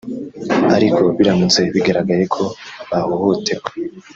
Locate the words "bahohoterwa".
2.89-3.69